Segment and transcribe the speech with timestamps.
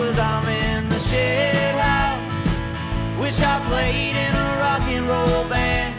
[0.00, 2.48] cause I'm in the shed house.
[3.20, 5.92] Wish I played in a rock and roll band.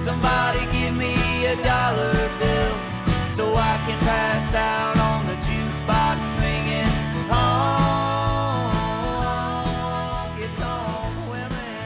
[0.00, 1.14] Somebody give me
[1.44, 2.74] a dollar bill
[3.36, 6.94] so I can pass out on the jukebox singing
[7.32, 8.48] honky
[10.56, 11.76] tonk women.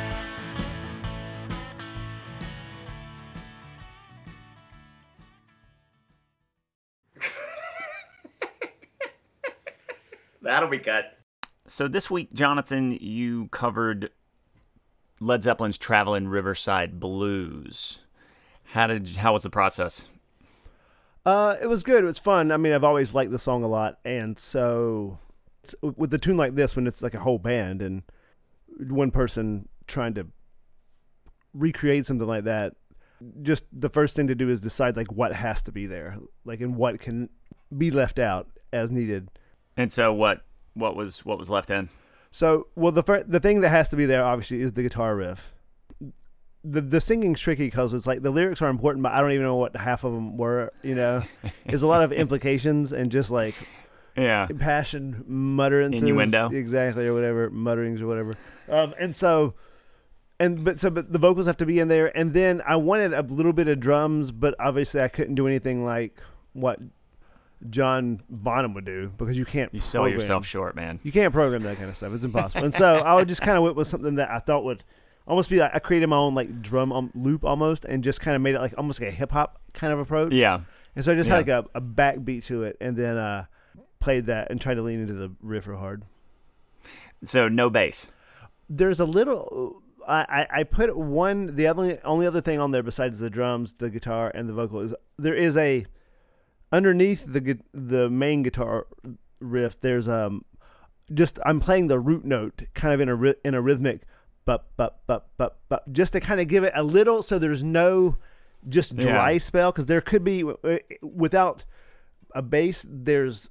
[10.43, 11.16] That'll be cut.
[11.69, 14.11] So this week, Jonathan, you covered
[15.21, 18.05] Led Zeppelin's "Traveling Riverside Blues."
[18.71, 20.09] How did how was the process?
[21.25, 22.05] Uh, it was good.
[22.05, 22.53] It was fun.
[22.53, 25.19] I mean, I've always liked the song a lot, and so
[25.65, 28.03] it's- with a tune like this, when it's like a whole band and
[28.79, 30.29] one person trying to
[31.53, 32.75] recreate something like that,
[33.43, 36.61] just the first thing to do is decide like what has to be there, like
[36.61, 37.29] and what can
[37.77, 39.29] be left out as needed.
[39.77, 40.46] And so what
[40.77, 41.89] what was what was left in?
[42.31, 45.17] So, well, the fir- the thing that has to be there obviously is the guitar
[45.17, 45.53] riff.
[46.65, 49.45] The the singing's tricky because it's like the lyrics are important, but I don't even
[49.45, 50.73] know what half of them were.
[50.83, 51.23] You know,
[51.67, 53.55] there's a lot of implications and just like
[54.17, 54.47] Yeah.
[54.59, 56.51] passion mutterances, Innuendo.
[56.51, 58.35] exactly, or whatever mutterings or whatever.
[58.69, 59.55] Um, and so,
[60.41, 63.13] and but so but the vocals have to be in there, and then I wanted
[63.15, 66.21] a little bit of drums, but obviously I couldn't do anything like
[66.53, 66.81] what
[67.71, 69.73] John Bonham would do because you can't.
[69.73, 71.01] You sell program- yourself short, man.
[71.03, 72.13] You can't program that kind of stuff.
[72.15, 72.65] It's impossible.
[72.65, 74.85] and so I would just kind of went with something that I thought would
[75.27, 78.37] almost be like I created my own like drum um, loop almost, and just kind
[78.37, 80.33] of made it like almost like a hip hop kind of approach.
[80.33, 80.61] Yeah.
[80.95, 81.37] And so I just Yeah.
[81.37, 83.47] had like a, a backbeat to it, and then uh,
[84.01, 86.03] played that and tried to lean into the riff real hard.
[87.25, 88.09] So no bass.
[88.69, 89.83] There's a little.
[90.07, 91.57] I, I I put one.
[91.57, 94.81] The only only other thing on there besides the drums, the guitar, and the vocal
[94.81, 95.87] is there is a
[96.73, 98.87] underneath the the main guitar
[99.41, 99.81] riff.
[99.81, 100.45] There's um
[101.13, 104.03] just I'm playing the root note kind of in a in a rhythmic,
[104.45, 107.63] but but but but but just to kind of give it a little so there's
[107.65, 108.17] no
[108.69, 109.39] just dry Yeah.
[109.39, 110.45] spell because there could be
[111.03, 111.65] without
[112.35, 113.49] a bass there's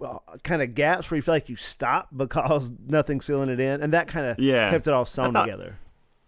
[0.00, 3.82] uh, kind of gaps where you feel like you stop because nothing's filling it in
[3.82, 4.70] and that kind of Yeah.
[4.70, 5.78] kept it all sewn thought- together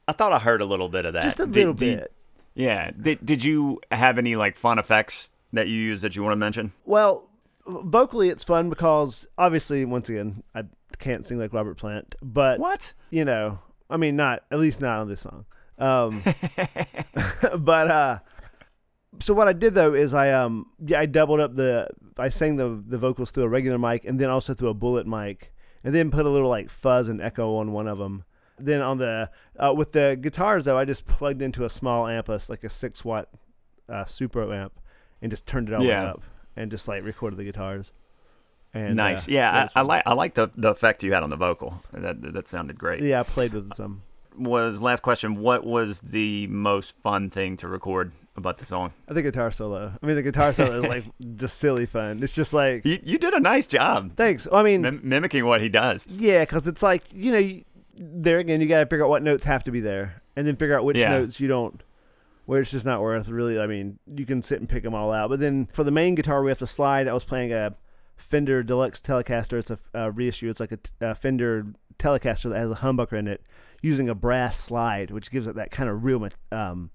[0.07, 1.23] I thought I heard a little bit of that.
[1.23, 2.13] just a Did- little did- bit
[2.55, 2.91] Yeah.
[2.91, 6.37] Did, did you have any like fun effects that you use that you want to
[6.37, 6.73] mention?
[6.85, 7.29] well
[7.67, 10.63] vocally it's fun because obviously once again i
[10.99, 12.95] can't sing like robert plant but What?
[13.11, 15.45] you know i mean not at least not on this song
[15.79, 16.23] um
[17.59, 18.19] but uh
[19.21, 21.87] so what i did though is i um yeah i doubled up the
[22.19, 25.07] i sang the the vocals through a regular mic and then also through a bullet
[25.07, 25.53] mic
[25.85, 28.25] and then put a little like fuzz and echo on one of them
[28.59, 32.29] then on the uh, with the guitars though i just plugged into a small amp
[32.49, 33.29] like a six watt
[33.89, 34.73] uh, super amp
[35.23, 36.11] and just turned it all Yeah.
[36.13, 36.23] up
[36.57, 37.93] and just like recorded the guitars
[38.73, 39.29] and nice.
[39.29, 41.83] uh, yeah, I, I like I like the the effect you had on the vocal.
[41.93, 43.03] That that sounded great.
[43.03, 44.03] yeah i played with some
[44.39, 45.37] Was last question?
[45.41, 48.93] What was the most fun thing to record about the song?
[49.09, 49.93] I think guitar solo.
[50.01, 51.05] I mean, the guitar solo is like
[51.37, 52.23] just silly fun.
[52.23, 54.47] It's just like You you did a nice job thanks.
[54.53, 56.07] I mean, mim- mimicking what he does.
[56.07, 57.65] yeah, because it's like you know, you-
[57.97, 60.57] there again, you got to figure out what notes have to be there, and then
[60.57, 61.11] figure out which Yeah.
[61.11, 61.83] notes you don't.
[62.51, 63.61] Where it's just not worth really.
[63.61, 65.31] I mean, you can sit and pick them all out.
[65.31, 67.77] But then for the main guitar we have the slide, I was playing a
[68.17, 69.61] Fender Deluxe Telecaster.
[69.61, 70.51] It's a uh, reissue.
[70.51, 71.67] It's like a Fender
[72.01, 73.45] Telecaster that has a humbucker in it,
[73.83, 76.91] using a brass slide, which gives it that kind of real, um,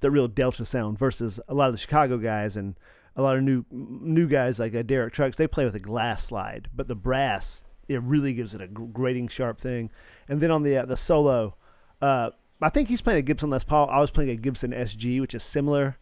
[0.00, 0.98] the real Delta sound.
[0.98, 2.78] Versus a lot of the Chicago guys and
[3.16, 6.24] a lot of new new guys like uh, Derek Trucks, they play with a glass
[6.24, 9.90] slide, but the brass it really gives it a grating sharp thing.
[10.28, 11.56] And then on the uh, the solo,
[12.02, 13.88] uh, I think he's playing a Gibson Les Paul.
[13.90, 15.96] I was playing a Gibson SG, which is similar,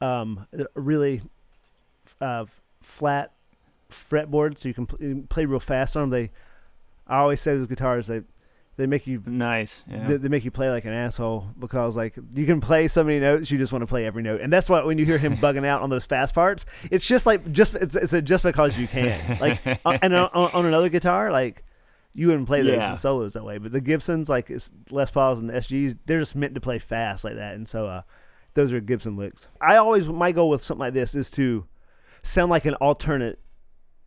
[0.00, 1.22] um, really
[2.20, 2.44] uh,
[2.80, 3.32] flat
[3.90, 6.10] fretboard, so you can pl- play real fast on them.
[6.10, 6.30] They,
[7.06, 8.22] I always say those guitars they
[8.76, 9.84] they make you Nice.
[9.88, 10.08] Yeah.
[10.08, 13.20] they, they make you play like an asshole because like you can play so many
[13.20, 15.36] notes you just want to play every note and that's why when you hear him
[15.36, 18.78] bugging out on those fast parts it's just like just it's, it's a just because
[18.78, 21.64] you can like and on, on another guitar like
[22.14, 22.90] you wouldn't play those Yeah.
[22.92, 26.18] in solos that way but the Gibsons like it's Les Pauls and the SGs they're
[26.20, 28.02] just meant to play fast like that and so uh
[28.54, 31.66] those are Gibson licks I always my goal with something like this is to
[32.22, 33.38] sound like an alternate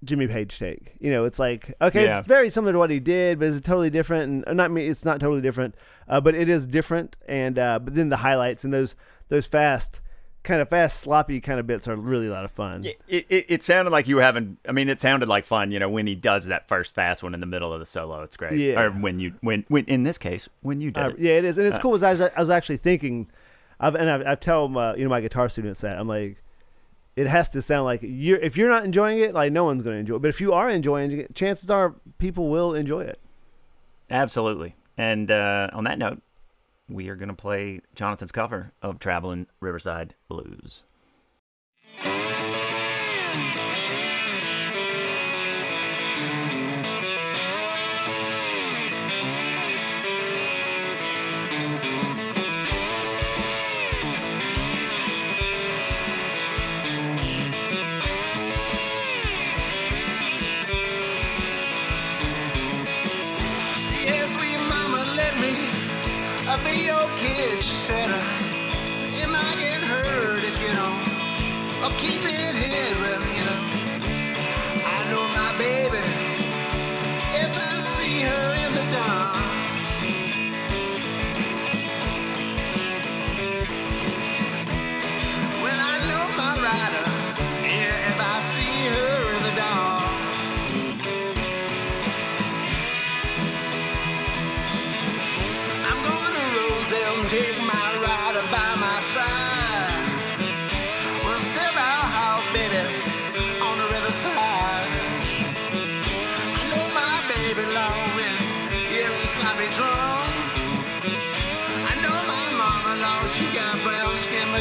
[0.03, 0.91] Jimmy Page take.
[0.99, 2.19] You know, it's like okay, Yeah.
[2.19, 4.43] it's very similar to what he did, but it's totally different.
[4.45, 5.73] And not me, it's not totally different,
[6.07, 7.17] uh, but it is different.
[7.27, 8.95] And uh, but then the highlights and those
[9.29, 10.01] those fast,
[10.45, 12.85] kind of fast, sloppy kind of bits are really a lot of fun.
[12.85, 14.57] It, it, it, sounded like you were having.
[14.67, 15.71] I mean, it sounded like fun.
[15.71, 18.21] You know, when he does that first fast one in the middle of the solo,
[18.21, 18.57] it's great.
[18.57, 18.79] Yeah.
[18.79, 21.03] Or when you when when in this case when you did.
[21.03, 21.19] Uh, it.
[21.19, 21.91] Yeah, it is, and it's uh, cool.
[21.91, 23.27] Because I was, I was actually thinking,
[23.79, 26.41] I've, and I, I tell my, you know my guitar students that I'm like,
[27.15, 29.95] it has to sound like you're if you're not enjoying it, like no one's going
[29.95, 30.21] to enjoy it.
[30.21, 33.19] But if you are enjoying it, chances are people will enjoy it.
[34.09, 34.75] Absolutely.
[34.97, 36.21] And uh, on that note,
[36.87, 40.83] we are going to play Jonathan's cover of Traveling Riverside Blues.
[67.33, 71.07] kid, she said, uh, you might get hurt if you don't.
[71.83, 73.54] I'll keep it hid, well, you know.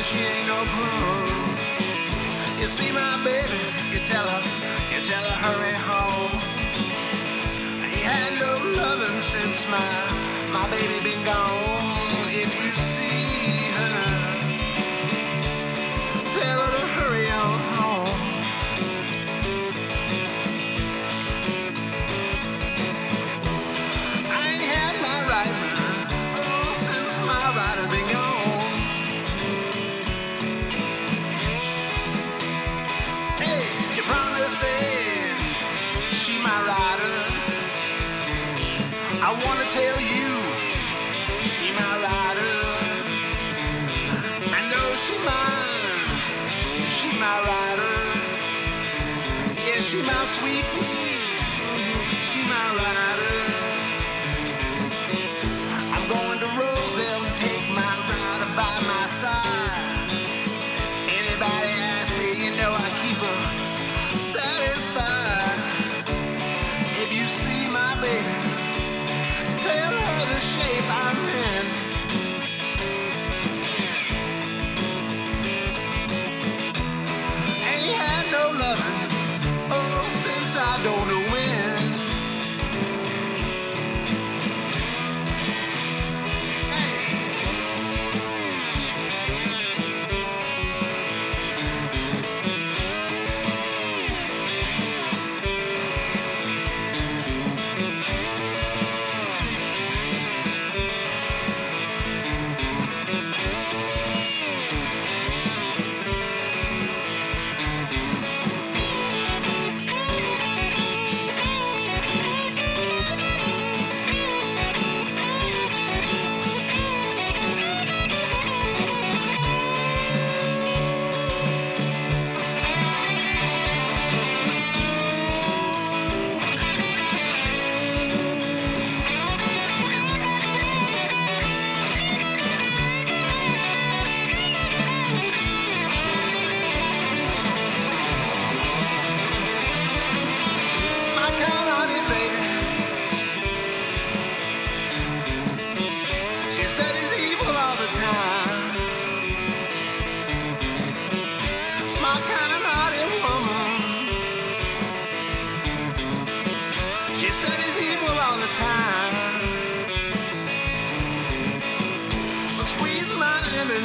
[0.04, 2.60] she ain't no prune.
[2.60, 3.62] You see my baby,
[3.92, 4.42] you tell her,
[4.92, 6.34] you tell her hurry home.
[7.92, 9.88] He had no loving since my
[10.52, 11.73] my baby been gone.
[49.94, 53.03] she my sweet pea, she my ride.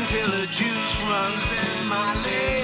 [0.10, 2.59] till the juice runs down my leg.